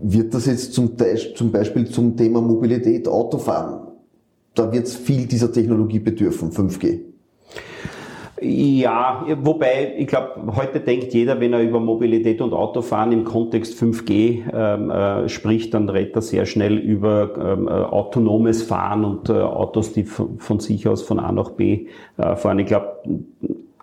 Wird 0.00 0.32
das 0.34 0.46
jetzt 0.46 0.74
zum, 0.74 0.92
zum 1.34 1.50
Beispiel 1.50 1.86
zum 1.86 2.16
Thema 2.16 2.40
Mobilität, 2.40 3.08
Autofahren? 3.08 3.88
Da 4.54 4.72
wird 4.72 4.86
es 4.86 4.96
viel 4.96 5.26
dieser 5.26 5.52
Technologie 5.52 5.98
bedürfen, 5.98 6.50
5G. 6.50 7.00
Ja, 8.40 9.24
wobei 9.40 9.94
ich 9.98 10.06
glaube, 10.06 10.54
heute 10.54 10.78
denkt 10.80 11.12
jeder, 11.12 11.40
wenn 11.40 11.52
er 11.52 11.60
über 11.62 11.80
Mobilität 11.80 12.40
und 12.40 12.52
Autofahren 12.52 13.10
im 13.10 13.24
Kontext 13.24 13.80
5G 13.82 14.44
ähm, 14.52 14.90
äh, 14.90 15.28
spricht, 15.28 15.74
dann 15.74 15.88
redet 15.88 16.14
er 16.14 16.22
sehr 16.22 16.46
schnell 16.46 16.76
über 16.78 17.30
ähm, 17.36 17.66
äh, 17.66 17.70
autonomes 17.70 18.62
Fahren 18.62 19.04
und 19.04 19.28
äh, 19.28 19.32
Autos, 19.32 19.92
die 19.92 20.04
von, 20.04 20.60
sich 20.60 20.86
aus 20.86 21.02
von 21.02 21.18
A 21.18 21.32
nach 21.32 21.50
B 21.50 21.86
äh, 22.16 22.36
fahren. 22.36 22.60
Ich 22.60 22.66
glaube, 22.66 22.98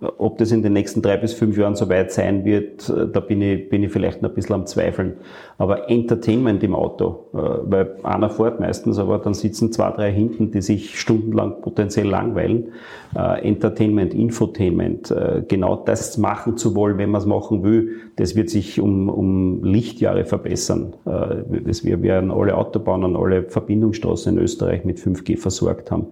ob 0.02 0.38
das 0.38 0.52
in 0.52 0.62
den 0.62 0.74
nächsten 0.74 1.02
drei 1.02 1.18
bis 1.18 1.34
fünf 1.34 1.58
Jahren 1.58 1.76
so 1.76 1.90
weit 1.90 2.12
sein 2.12 2.44
wird, 2.46 2.90
äh, 2.90 3.08
da 3.08 3.20
bin 3.20 3.42
ich, 3.42 3.70
bin 3.70 3.84
ich 3.84 3.92
vielleicht 3.92 4.22
noch 4.22 4.30
ein 4.30 4.36
bisschen 4.36 4.56
am 4.56 4.66
Zweifeln. 4.66 5.18
Aber 5.58 5.90
Entertainment 5.90 6.64
im 6.64 6.76
Auto, 6.76 7.28
äh, 7.34 7.38
weil 7.38 7.96
einer 8.04 8.30
fährt 8.30 8.60
meistens, 8.60 9.00
aber 9.00 9.20
dann 9.20 9.34
sitzen 9.34 9.72
zwei, 9.72 9.92
drei 9.92 10.12
hinten, 10.12 10.52
die 10.52 10.62
sich 10.62 11.00
stundenlang 11.00 11.62
potenziell 11.62 12.08
langweilen. 12.08 12.74
Äh, 13.16 13.48
Entertainment, 13.48 14.14
Infotainment, 14.14 15.14
genau 15.48 15.76
das 15.78 16.18
machen 16.18 16.58
zu 16.58 16.76
wollen, 16.76 16.98
wenn 16.98 17.12
man 17.12 17.22
es 17.22 17.28
machen 17.28 17.64
will, 17.64 17.92
das 18.18 18.36
wird 18.36 18.50
sich 18.50 18.82
um, 18.82 19.10
um 19.10 19.64
Lichtjahre 19.64 20.26
verbessern. 20.26 20.94
Wir 21.06 22.02
werden 22.02 22.32
alle 22.32 22.58
Autobahnen, 22.58 23.16
alle 23.16 23.44
Verbindungsstraßen 23.44 24.36
in 24.36 24.44
Österreich 24.44 24.84
mit 24.84 24.98
5G 25.00 25.38
versorgt 25.38 25.92
haben. 25.92 26.08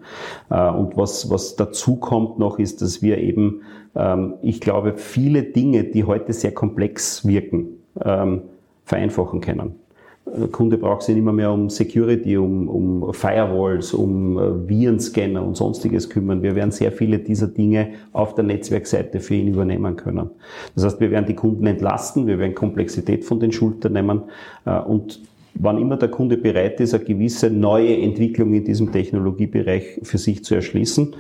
Und 0.50 0.96
was, 0.96 1.30
was 1.30 1.56
dazu 1.56 1.96
kommt 1.96 2.40
noch, 2.40 2.60
ist, 2.60 2.82
dass 2.82 3.02
wir 3.02 3.18
eben 3.18 3.62
ähm, 3.96 4.36
ich 4.42 4.62
glaube, 4.62 4.94
viele 4.98 5.44
Dinge, 5.44 5.84
die 5.84 6.04
heute 6.04 6.34
sehr 6.34 6.54
komplex 6.54 7.28
wirken, 7.28 7.84
ähm, 8.04 8.44
vereinfachen 8.86 9.42
können. 9.42 9.76
Der 10.26 10.48
Kunde 10.48 10.78
braucht 10.78 11.04
sich 11.04 11.16
nicht 11.16 11.24
mehr, 11.26 11.34
mehr 11.34 11.52
um 11.52 11.70
Security, 11.70 12.38
um, 12.38 12.70
um 12.70 13.14
Firewalls, 13.14 13.94
um 13.94 14.38
äh, 14.38 14.70
Virenscanner 14.70 15.46
und 15.46 15.58
sonstiges 15.58 16.10
kümmern. 16.10 16.42
Wir 16.42 16.56
werden 16.56 16.72
sehr 16.72 16.94
viele 16.94 17.20
dieser 17.20 17.48
Dinge 17.48 17.90
auf 18.14 18.34
der 18.34 18.46
Netzwerkseite 18.46 19.20
für 19.20 19.36
ihn 19.36 19.50
übernehmen 19.50 19.98
können. 19.98 20.30
Das 20.76 20.86
heißt, 20.86 21.02
wir 21.02 21.12
werden 21.12 21.26
die 21.26 21.36
Kunden 21.36 21.68
entlasten, 21.68 22.26
wir 22.26 22.40
werden 22.40 22.56
Komplexität 22.56 23.26
von 23.26 23.42
den 23.42 23.52
Schultern 23.52 23.94
nehmen 23.94 24.24
äh, 24.66 24.80
und 24.80 25.20
wann 25.56 25.78
immer 25.78 25.98
der 25.98 26.10
Kunde 26.10 26.38
bereit 26.38 26.80
ist, 26.80 26.94
eine 26.94 27.04
gewisse 27.04 27.50
neue 27.50 27.98
Entwicklung 27.98 28.54
in 28.54 28.64
diesem 28.64 28.92
Technologiebereich 28.92 30.00
für 30.04 30.18
sich 30.18 30.44
zu 30.44 30.56
erschließen, 30.56 31.16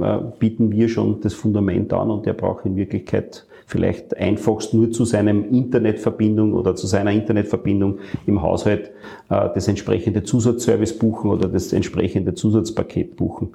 äh, 0.00 0.18
bieten 0.40 0.72
wir 0.72 0.88
schon 0.88 1.20
das 1.20 1.34
Fundament 1.34 1.92
an 1.92 2.10
und 2.10 2.26
er 2.26 2.34
braucht 2.34 2.66
in 2.66 2.74
Wirklichkeit 2.74 3.46
vielleicht 3.70 4.16
einfachst 4.16 4.74
nur 4.74 4.90
zu 4.90 5.04
seinem 5.04 5.48
Internetverbindung 5.54 6.54
oder 6.54 6.74
zu 6.74 6.88
seiner 6.88 7.12
Internetverbindung 7.12 8.00
im 8.26 8.42
Haushalt 8.42 8.90
äh, 9.30 9.48
das 9.54 9.68
entsprechende 9.68 10.24
Zusatzservice 10.24 10.98
buchen 10.98 11.30
oder 11.30 11.48
das 11.48 11.72
entsprechende 11.72 12.34
Zusatzpaket 12.34 13.16
buchen. 13.16 13.50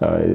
Äh, 0.00 0.34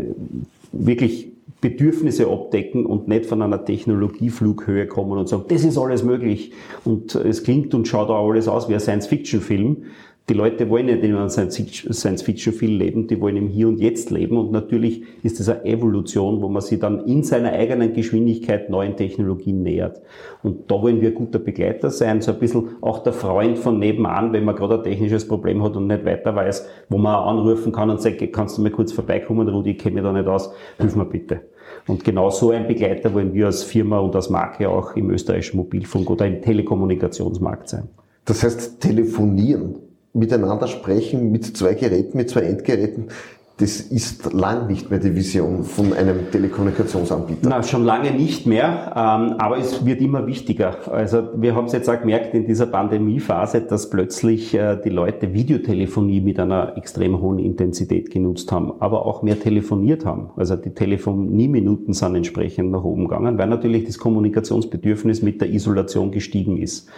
wirklich 0.71 1.33
Bedürfnisse 1.59 2.27
abdecken 2.27 2.85
und 2.85 3.07
nicht 3.07 3.25
von 3.25 3.41
einer 3.41 3.65
Technologieflughöhe 3.65 4.87
kommen 4.87 5.17
und 5.17 5.27
sagen, 5.27 5.45
das 5.49 5.63
ist 5.63 5.77
alles 5.77 6.03
möglich 6.03 6.53
und 6.85 7.15
es 7.15 7.43
klingt 7.43 7.73
und 7.73 7.87
schaut 7.87 8.09
auch 8.09 8.29
alles 8.29 8.47
aus 8.47 8.69
wie 8.69 8.75
ein 8.75 8.79
Science-Fiction-Film, 8.79 9.83
die 10.29 10.33
Leute 10.33 10.69
wollen 10.69 10.87
nicht 10.87 11.03
in 11.03 11.15
einem 11.15 11.29
Science-Fiction-Film 11.29 12.77
leben, 12.77 13.07
die 13.07 13.21
wollen 13.21 13.37
im 13.37 13.47
Hier 13.47 13.69
und 13.69 13.79
Jetzt 13.79 14.11
leben. 14.11 14.37
Und 14.37 14.51
natürlich 14.51 15.03
ist 15.23 15.39
das 15.39 15.47
eine 15.47 15.63
Evolution, 15.63 16.41
wo 16.41 16.49
man 16.49 16.61
sich 16.61 16.79
dann 16.79 17.05
in 17.05 17.23
seiner 17.23 17.53
eigenen 17.53 17.93
Geschwindigkeit 17.93 18.69
neuen 18.69 18.97
Technologien 18.97 19.63
nähert. 19.63 20.01
Und 20.43 20.69
da 20.69 20.81
wollen 20.81 20.99
wir 20.99 21.11
guter 21.11 21.39
Begleiter 21.39 21.91
sein, 21.91 22.19
so 22.19 22.33
ein 22.33 22.39
bisschen 22.39 22.71
auch 22.81 22.99
der 23.03 23.13
Freund 23.13 23.57
von 23.57 23.79
nebenan, 23.79 24.33
wenn 24.33 24.43
man 24.43 24.57
gerade 24.57 24.75
ein 24.75 24.83
technisches 24.83 25.25
Problem 25.25 25.63
hat 25.63 25.77
und 25.77 25.87
nicht 25.87 26.03
weiter 26.03 26.35
weiß, 26.35 26.67
wo 26.89 26.97
man 26.97 27.15
anrufen 27.15 27.71
kann 27.71 27.89
und 27.89 28.01
sagt, 28.01 28.21
kannst 28.33 28.57
du 28.57 28.61
mir 28.61 28.71
kurz 28.71 28.91
vorbeikommen, 28.91 29.47
Rudi, 29.47 29.71
ich 29.71 29.77
kenne 29.77 29.95
mich 29.95 30.03
da 30.03 30.11
nicht 30.11 30.27
aus, 30.27 30.51
hilf 30.77 30.97
mir 30.97 31.05
bitte. 31.05 31.39
Und 31.87 32.03
genau 32.03 32.31
so 32.31 32.51
ein 32.51 32.67
Begleiter 32.67 33.13
wollen 33.13 33.33
wir 33.33 33.45
als 33.45 33.63
Firma 33.63 33.99
und 33.99 34.13
als 34.13 34.29
Marke 34.29 34.67
auch 34.67 34.97
im 34.97 35.09
österreichischen 35.09 35.55
Mobilfunk 35.55 36.09
oder 36.09 36.27
im 36.27 36.41
Telekommunikationsmarkt 36.41 37.69
sein. 37.69 37.87
Das 38.25 38.43
heißt, 38.43 38.81
telefonieren 38.81 39.86
miteinander 40.17 40.67
sprechen 40.67 41.31
mit 41.31 41.57
zwei 41.57 41.73
Geräten, 41.73 42.17
mit 42.17 42.29
zwei 42.29 42.41
Endgeräten, 42.41 43.09
das 43.57 43.81
ist 43.81 44.31
lang 44.33 44.67
nicht 44.67 44.91
mehr 44.91 44.99
die 44.99 45.15
Vision 45.15 45.63
von 45.63 45.91
einem 45.91 46.29
Telekommunikationsanbieter. 46.31 47.49
Na, 47.49 47.63
schon 47.63 47.85
lange 47.85 48.11
nicht 48.11 48.45
mehr, 48.45 48.93
ähm, 48.95 49.33
aber 49.39 49.57
es 49.57 49.83
wird 49.83 49.99
immer 49.99 50.27
wichtiger. 50.27 50.77
Also 50.91 51.29
wir 51.35 51.55
haben 51.55 51.65
es 51.65 51.71
jetzt 51.71 51.89
auch 51.89 51.99
gemerkt 51.99 52.35
in 52.35 52.45
dieser 52.45 52.67
Pandemiephase, 52.67 53.61
dass 53.61 53.89
plötzlich 53.89 54.53
äh, 54.53 54.77
die 54.83 54.89
Leute 54.89 55.33
Videotelefonie 55.33 56.21
mit 56.21 56.39
einer 56.39 56.77
extrem 56.77 57.19
hohen 57.19 57.39
Intensität 57.39 58.11
genutzt 58.11 58.51
haben, 58.51 58.73
aber 58.79 59.07
auch 59.07 59.23
mehr 59.23 59.39
telefoniert 59.39 60.05
haben. 60.05 60.29
Also 60.35 60.55
die 60.55 60.75
Telefonieminuten 60.75 61.95
sind 61.95 62.13
entsprechend 62.13 62.69
nach 62.69 62.83
oben 62.83 63.07
gegangen, 63.07 63.39
weil 63.39 63.47
natürlich 63.47 63.85
das 63.85 63.97
Kommunikationsbedürfnis 63.97 65.23
mit 65.23 65.41
der 65.41 65.49
Isolation 65.49 66.11
gestiegen 66.11 66.57
ist. 66.57 66.89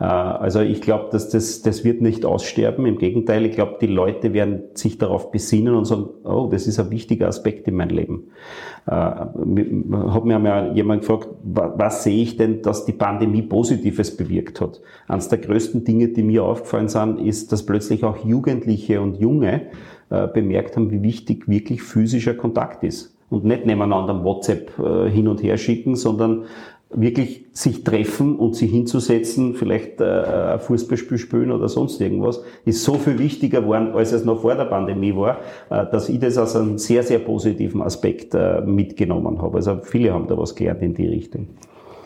Äh, 0.00 0.04
also 0.04 0.60
ich 0.60 0.80
glaube, 0.80 1.08
dass 1.12 1.28
das, 1.28 1.60
das 1.60 1.84
wird 1.84 2.00
nicht 2.00 2.24
aussterben. 2.24 2.86
Im 2.86 2.96
Gegenteil, 2.96 3.44
ich 3.44 3.52
glaube, 3.52 3.76
die 3.82 3.86
Leute 3.86 4.32
werden 4.32 4.62
sich 4.72 4.96
darauf 4.96 5.30
besinnen 5.30 5.74
und 5.74 5.84
sagen, 5.84 6.05
oh, 6.24 6.48
das 6.50 6.66
ist 6.66 6.78
ein 6.78 6.90
wichtiger 6.90 7.28
Aspekt 7.28 7.68
in 7.68 7.76
meinem 7.76 7.96
Leben. 7.96 8.24
Äh, 8.86 8.90
hat 8.92 10.24
mir 10.24 10.36
einmal 10.36 10.76
jemand 10.76 11.02
gefragt, 11.02 11.28
was 11.42 12.02
sehe 12.02 12.22
ich 12.22 12.36
denn, 12.36 12.62
dass 12.62 12.84
die 12.84 12.92
Pandemie 12.92 13.42
Positives 13.42 14.16
bewirkt 14.16 14.60
hat? 14.60 14.80
Eines 15.08 15.28
der 15.28 15.38
größten 15.38 15.84
Dinge, 15.84 16.08
die 16.08 16.22
mir 16.22 16.44
aufgefallen 16.44 16.88
sind, 16.88 17.20
ist, 17.20 17.52
dass 17.52 17.66
plötzlich 17.66 18.04
auch 18.04 18.24
Jugendliche 18.24 19.00
und 19.00 19.18
Junge 19.18 19.62
äh, 20.10 20.28
bemerkt 20.28 20.76
haben, 20.76 20.90
wie 20.90 21.02
wichtig 21.02 21.48
wirklich 21.48 21.82
physischer 21.82 22.34
Kontakt 22.34 22.84
ist 22.84 23.16
und 23.30 23.44
nicht 23.44 23.66
nebeneinander 23.66 24.22
WhatsApp 24.22 24.78
äh, 24.78 25.10
hin 25.10 25.28
und 25.28 25.42
her 25.42 25.56
schicken, 25.56 25.96
sondern 25.96 26.44
wirklich 26.90 27.46
sich 27.52 27.84
treffen 27.84 28.36
und 28.36 28.54
sich 28.54 28.70
hinzusetzen, 28.70 29.54
vielleicht 29.54 30.00
äh, 30.00 30.04
ein 30.04 30.60
Fußballspiel 30.60 31.18
spielen 31.18 31.50
oder 31.50 31.68
sonst 31.68 32.00
irgendwas, 32.00 32.42
ist 32.64 32.84
so 32.84 32.94
viel 32.94 33.18
wichtiger 33.18 33.60
geworden, 33.60 33.92
als 33.94 34.12
es 34.12 34.24
noch 34.24 34.42
vor 34.42 34.54
der 34.54 34.66
Pandemie 34.66 35.14
war, 35.14 35.38
äh, 35.70 35.84
dass 35.90 36.08
ich 36.08 36.20
das 36.20 36.38
als 36.38 36.54
einen 36.54 36.78
sehr, 36.78 37.02
sehr 37.02 37.18
positiven 37.18 37.82
Aspekt 37.82 38.34
äh, 38.34 38.60
mitgenommen 38.60 39.42
habe. 39.42 39.56
Also 39.56 39.80
viele 39.82 40.12
haben 40.12 40.28
da 40.28 40.38
was 40.38 40.54
gelernt 40.54 40.82
in 40.82 40.94
die 40.94 41.06
Richtung. 41.06 41.48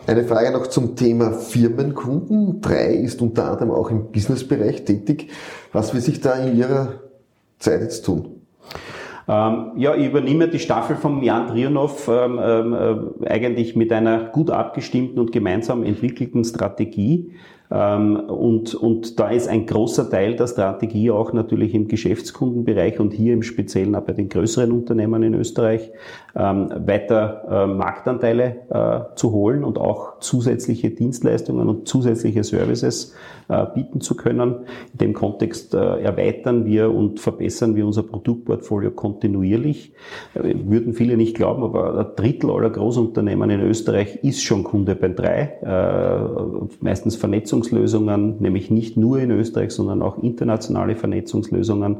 Eine 0.07 0.23
Frage 0.23 0.51
noch 0.51 0.65
zum 0.67 0.95
Thema 0.95 1.31
Firmenkunden. 1.31 2.59
Drei 2.59 2.95
ist 2.95 3.21
unter 3.21 3.51
anderem 3.51 3.69
auch 3.71 3.91
im 3.91 4.11
Businessbereich 4.11 4.83
tätig. 4.83 5.27
Was 5.73 5.93
will 5.93 6.01
sich 6.01 6.21
da 6.21 6.33
in 6.33 6.57
Ihrer 6.57 6.93
Zeit 7.59 7.81
jetzt 7.81 8.03
tun? 8.03 8.41
Ähm, 9.31 9.71
ja, 9.77 9.95
ich 9.95 10.07
übernehme 10.07 10.49
die 10.49 10.59
Staffel 10.59 10.97
von 10.97 11.23
Jan 11.23 11.47
Trionov 11.47 12.09
ähm, 12.09 12.37
ähm, 12.43 13.13
äh, 13.21 13.27
eigentlich 13.29 13.77
mit 13.77 13.93
einer 13.93 14.25
gut 14.25 14.49
abgestimmten 14.49 15.19
und 15.19 15.31
gemeinsam 15.31 15.83
entwickelten 15.83 16.43
Strategie. 16.43 17.31
Ähm, 17.71 18.15
und, 18.15 18.75
und 18.75 19.19
da 19.19 19.29
ist 19.29 19.47
ein 19.47 19.65
großer 19.65 20.09
Teil 20.09 20.35
der 20.35 20.47
Strategie 20.47 21.09
auch 21.09 21.31
natürlich 21.31 21.73
im 21.73 21.87
Geschäftskundenbereich 21.87 22.99
und 22.99 23.13
hier 23.13 23.33
im 23.33 23.43
Speziellen 23.43 23.95
auch 23.95 24.01
bei 24.01 24.13
den 24.13 24.27
größeren 24.27 24.71
Unternehmen 24.71 25.23
in 25.23 25.33
Österreich 25.33 25.91
ähm, 26.35 26.69
weiter 26.85 27.43
äh, 27.49 27.67
Marktanteile 27.67 28.55
äh, 28.69 29.15
zu 29.15 29.31
holen 29.31 29.63
und 29.63 29.77
auch 29.77 30.19
zusätzliche 30.19 30.89
Dienstleistungen 30.89 31.69
und 31.69 31.87
zusätzliche 31.87 32.43
Services 32.43 33.15
äh, 33.47 33.65
bieten 33.73 34.01
zu 34.01 34.15
können. 34.15 34.65
In 34.93 34.97
dem 34.99 35.13
Kontext 35.13 35.73
erweitern 35.73 36.65
wir 36.65 36.93
und 36.93 37.19
verbessern 37.19 37.75
wir 37.75 37.85
unser 37.85 38.03
Produktportfolio 38.03 38.91
kontinuierlich. 38.91 39.93
Würden 40.33 40.93
viele 40.93 41.17
nicht 41.17 41.35
glauben, 41.35 41.63
aber 41.63 41.97
ein 41.99 42.15
Drittel 42.15 42.49
aller 42.49 42.69
Großunternehmen 42.69 43.49
in 43.49 43.61
Österreich 43.61 44.19
ist 44.23 44.43
schon 44.43 44.63
Kunde 44.63 44.95
bei 44.95 45.09
drei, 45.09 46.67
meistens 46.79 47.15
Vernetzungslösungen, 47.61 48.37
nämlich 48.39 48.71
nicht 48.71 48.97
nur 48.97 49.19
in 49.19 49.31
Österreich, 49.31 49.71
sondern 49.71 50.01
auch 50.01 50.21
internationale 50.21 50.95
Vernetzungslösungen. 50.95 51.97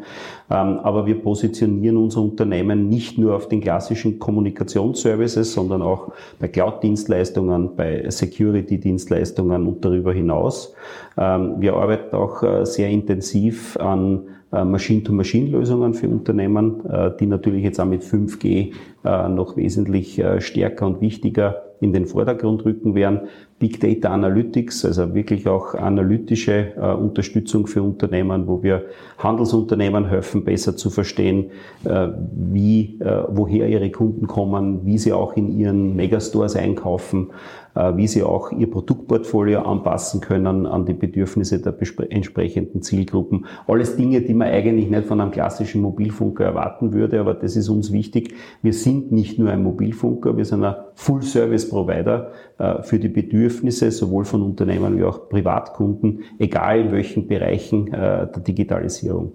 Ähm, 0.50 0.80
aber 0.84 1.06
wir 1.06 1.22
positionieren 1.22 1.98
unser 1.98 2.22
Unternehmen 2.22 2.90
nicht 2.90 3.18
nur 3.18 3.36
auf 3.36 3.48
den 3.48 3.62
klassischen 3.62 4.20
Kommunikationsservices, 4.20 5.54
sondern 5.54 5.82
auch 5.82 6.12
bei 6.40 6.48
Cloud-Dienstleistungen, 6.48 7.76
bei 7.76 8.10
Security-Dienstleistungen 8.10 9.68
und 9.68 9.86
darüber 9.86 10.14
hinaus. 10.14 10.74
Ähm, 11.18 11.56
wir 11.60 11.76
arbeiten 11.76 12.16
auch 12.16 12.44
äh, 12.44 12.66
sehr 12.66 12.90
intensiv 12.90 13.78
an 13.78 14.28
Machine-to-Machine-Lösungen 14.52 15.94
für 15.94 16.08
Unternehmen, 16.08 16.86
äh, 16.86 17.12
die 17.20 17.26
natürlich 17.26 17.64
jetzt 17.64 17.80
auch 17.80 17.86
mit 17.86 18.04
5G 18.04 18.74
noch 19.04 19.58
wesentlich 19.58 20.22
stärker 20.38 20.86
und 20.86 21.02
wichtiger 21.02 21.64
in 21.82 21.94
den 21.94 22.06
Vordergrund 22.06 22.64
rücken 22.64 22.96
werden. 22.96 23.22
Big 23.60 23.80
Data 23.80 24.10
Analytics, 24.10 24.86
also 24.86 25.14
wirklich 25.14 25.48
auch 25.48 25.74
analytische 25.74 26.74
äh, 26.78 26.94
Unterstützung 26.94 27.68
für 27.68 27.84
Unternehmen, 27.84 28.48
wo 28.48 28.64
wir 28.64 28.86
Handelsunternehmen 29.18 30.08
helfen, 30.08 30.44
besser 30.44 30.78
zu 30.78 30.90
verstehen, 30.90 31.52
äh, 31.84 32.08
wie, 32.34 33.00
äh, 33.00 33.24
woher 33.30 33.68
ihre 33.68 33.92
Kunden 33.92 34.28
kommen, 34.28 34.86
wie 34.86 34.98
sie 34.98 35.12
auch 35.12 35.34
in 35.34 35.58
ihren 35.58 35.96
Megastores 35.96 36.56
einkaufen 36.56 37.32
äh, 37.71 37.71
wie 37.74 38.08
sie 38.08 38.24
auch 38.24 38.52
ihr 38.52 38.70
Produktportfolio 38.70 39.62
anpassen 39.62 40.22
können 40.22 40.66
an 40.66 40.86
die 40.86 40.94
Bedürfnisse 40.94 41.60
der 41.60 41.76
entsprechenden 42.10 42.82
Zielgruppen. 42.82 43.46
Alles 43.68 43.96
Dinge, 43.96 44.22
die 44.22 44.34
man 44.34 44.50
eigentlich 44.50 44.90
nicht 44.90 45.06
von 45.06 45.22
einem 45.22 45.32
klassischen 45.32 45.82
Mobilfunker 45.82 46.46
erwarten 46.46 46.94
würde, 46.94 47.20
aber 47.20 47.34
das 47.34 47.56
ist 47.56 47.70
uns 47.70 47.92
wichtig. 47.92 48.34
Wir 48.62 48.74
sind 48.74 49.12
nicht 49.12 49.40
nur 49.40 49.50
ein 49.50 49.64
Mobilfunker, 49.64 50.38
wir 50.38 50.46
sind 50.46 50.64
ein 50.64 50.76
Full-Service-Provider 50.96 52.32
äh, 52.58 52.84
für 52.84 53.00
die 53.00 53.10
Bedürfnisse 53.10 53.92
sowohl 53.92 54.26
von 54.26 54.42
Unternehmen 54.42 54.98
wie 54.98 55.04
auch 55.04 55.30
Privatkunden, 55.30 56.24
egal 56.40 56.82
in 56.82 56.92
welchen 56.92 57.28
Bereichen 57.28 57.88
äh, 57.88 58.28
der 58.28 58.42
Digitalisierung. 58.46 59.34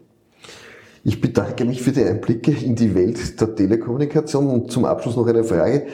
Ich 1.08 1.20
bedanke 1.20 1.64
mich 1.64 1.82
für 1.82 1.92
die 1.92 2.02
Einblicke 2.02 2.50
in 2.50 2.74
die 2.74 2.92
Welt 2.94 3.40
der 3.40 3.54
Telekommunikation 3.54 4.48
und 4.48 4.72
zum 4.72 4.84
Abschluss 4.84 5.14
noch 5.14 5.28
eine 5.28 5.44
Frage. 5.44 5.86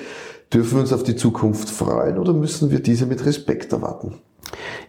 Dürfen 0.52 0.74
wir 0.74 0.80
uns 0.82 0.92
auf 0.92 1.02
die 1.02 1.16
Zukunft 1.16 1.70
freuen 1.70 2.18
oder 2.18 2.34
müssen 2.34 2.70
wir 2.70 2.80
diese 2.80 3.06
mit 3.06 3.24
Respekt 3.24 3.72
erwarten? 3.72 4.16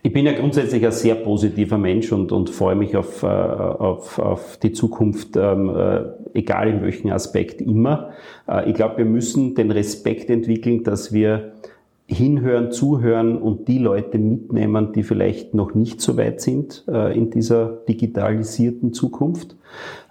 Ich 0.02 0.12
bin 0.12 0.26
ja 0.26 0.34
grundsätzlich 0.34 0.86
ein 0.86 0.92
sehr 0.92 1.16
positiver 1.16 1.78
Mensch 1.78 2.12
und, 2.12 2.34
und 2.34 2.50
freue 2.50 2.76
mich 2.76 2.98
auf, 2.98 3.24
äh, 3.24 3.28
auf, 3.28 4.20
auf 4.20 4.58
die 4.58 4.74
Zukunft, 4.74 5.38
ähm, 5.38 5.70
äh, 5.70 6.02
egal 6.34 6.68
in 6.68 6.82
welchem 6.82 7.12
Aspekt 7.12 7.62
immer. 7.62 8.12
Äh, 8.46 8.70
ich 8.70 8.76
glaube, 8.76 8.98
wir 8.98 9.06
müssen 9.06 9.56
den 9.56 9.72
Respekt 9.72 10.30
entwickeln, 10.30 10.84
dass 10.84 11.14
wir 11.14 11.54
hinhören, 12.08 12.74
zuhören 12.74 13.38
und 13.38 13.70
die 13.70 13.78
Leute 13.78 14.18
mitnehmen, 14.18 14.92
die 14.92 15.04
vielleicht 15.04 15.54
noch 15.54 15.74
nicht 15.74 16.02
so 16.02 16.18
weit 16.18 16.42
sind 16.42 16.84
in 16.86 17.32
dieser 17.32 17.78
digitalisierten 17.88 18.92
Zukunft. 18.92 19.56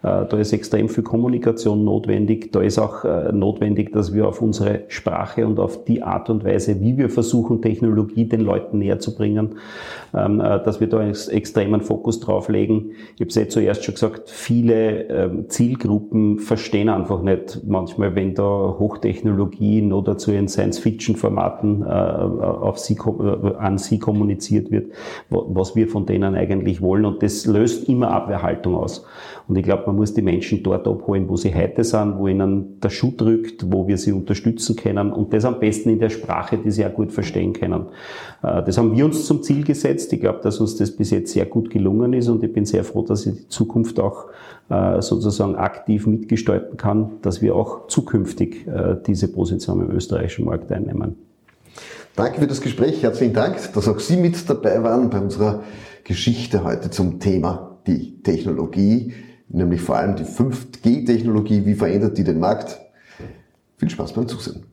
Äh, 0.03 0.27
da 0.29 0.37
ist 0.37 0.53
extrem 0.53 0.89
viel 0.89 1.05
Kommunikation 1.05 1.85
notwendig. 1.85 2.51
Da 2.53 2.61
ist 2.61 2.79
auch 2.79 3.05
äh, 3.05 3.31
notwendig, 3.33 3.93
dass 3.93 4.13
wir 4.13 4.27
auf 4.27 4.43
unsere 4.43 4.83
Sprache 4.89 5.47
und 5.47 5.61
auf 5.61 5.85
die 5.85 6.03
Art 6.03 6.29
und 6.29 6.45
Weise, 6.45 6.81
wie 6.81 6.99
wir 6.99 7.09
versuchen, 7.09 7.63
Technologie 7.63 8.25
den 8.25 8.41
Leuten 8.41 8.79
näher 8.79 8.99
zu 8.99 9.15
bringen, 9.15 9.57
ähm, 10.15 10.41
äh, 10.41 10.61
dass 10.63 10.81
wir 10.81 10.89
da 10.89 10.99
einen 10.99 11.15
extremen 11.29 11.83
Fokus 11.83 12.19
drauf 12.19 12.49
legen. 12.49 12.91
Ich 13.15 13.21
habe 13.21 13.29
es 13.29 13.37
ja 13.37 13.49
zuerst 13.49 13.85
schon 13.85 13.95
gesagt, 13.95 14.29
viele 14.29 15.05
ähm, 15.05 15.49
Zielgruppen 15.49 16.41
verstehen 16.41 16.89
einfach 16.89 17.23
nicht 17.23 17.61
manchmal, 17.65 18.17
wenn 18.17 18.35
da 18.35 18.77
Hochtechnologie 18.79 19.83
nur 19.83 20.03
dazu 20.03 20.33
in 20.33 20.49
Science-Fiction-Formaten 20.49 21.85
an 21.85 23.79
sie 23.79 23.99
kommuniziert 23.99 24.71
wird, 24.71 24.93
was 25.31 25.77
wir 25.77 25.89
von 25.89 26.07
denen 26.07 26.35
eigentlich 26.35 26.81
wollen. 26.81 27.05
Und 27.05 27.23
das 27.23 27.47
löst 27.47 27.89
immer 27.89 28.11
Abwehrhaltung 28.11 28.75
aus. 28.75 29.05
Ich 29.57 29.65
glaube, 29.65 29.85
man 29.87 29.97
muss 29.97 30.15
die 30.15 30.23
Menschen 30.23 30.63
dort 30.63 30.87
abholen, 30.87 31.29
wo 31.29 31.37
sie 31.37 31.55
heute 31.55 31.85
sind, 31.85 32.19
wo 32.19 32.29
ihnen 32.29 32.81
der 32.81 32.91
Schuh 32.91 33.13
drückt, 33.17 33.73
wo 33.73 33.89
wir 33.89 33.99
sie 33.99 34.13
unterstützen 34.13 34.77
können 34.77 35.13
und 35.13 35.33
das 35.33 35.45
am 35.45 35.59
besten 35.59 35.91
in 35.91 35.99
der 35.99 36.11
Sprache, 36.11 36.59
die 36.59 36.71
sie 36.71 36.87
auch 36.87 36.93
gut 36.95 37.13
verstehen 37.13 37.53
können. 37.53 37.87
Äh, 38.43 38.63
das 38.63 38.79
haben 38.79 38.97
wir 38.97 39.05
uns 39.05 39.27
zum 39.27 39.43
Ziel 39.43 39.65
gesetzt. 39.65 40.13
Ich 40.13 40.21
glaube, 40.21 40.41
dass 40.43 40.61
uns 40.61 40.77
das 40.77 40.91
bis 40.91 41.11
jetzt 41.11 41.33
sehr 41.33 41.47
gut 41.47 41.71
gelungen 41.71 42.13
ist 42.13 42.29
und 42.29 42.43
ich 42.45 42.53
bin 42.53 42.65
sehr 42.65 42.85
froh, 42.85 43.03
dass 43.03 43.27
ich 43.27 43.35
die 43.35 43.49
Zukunft 43.49 43.99
auch 43.99 44.27
äh, 44.69 45.03
sozusagen 45.03 45.57
aktiv 45.57 46.07
mitgestalten 46.07 46.77
kann, 46.77 47.21
dass 47.23 47.43
wir 47.43 47.57
auch 47.57 47.89
zukünftig 47.89 48.67
äh, 48.67 48.97
diese 49.07 49.29
Position 49.29 49.81
im 49.81 49.91
österreichischen 49.91 50.45
Markt 50.45 50.71
einnehmen. 50.71 51.17
Danke 52.15 52.41
für 52.41 52.47
das 52.47 52.61
Gespräch. 52.61 53.03
Herzlichen 53.03 53.33
Dank, 53.33 53.57
dass 53.75 53.89
auch 53.89 53.99
Sie 53.99 54.17
mit 54.17 54.49
dabei 54.49 54.83
waren 54.83 55.09
bei 55.09 55.19
unserer 55.19 55.63
Geschichte 56.05 56.63
heute 56.63 56.91
zum 56.91 57.21
Thema 57.21 57.79
die 57.87 58.23
Technologie, 58.23 59.13
nämlich 59.53 59.81
vor 59.81 59.97
allem 59.97 60.17
die 60.17 60.25
5G-Technologie, 60.25 61.65
wie 61.67 61.75
verändert 61.75 62.19
die 62.19 62.25
den 62.25 62.41
Markt? 62.41 62.81
Viel 63.77 63.91
Spaß 63.91 64.13
beim 64.13 64.29
Zusehen. 64.29 64.72